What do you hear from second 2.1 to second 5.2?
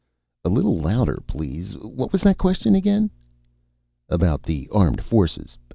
was that question again?" "About the armed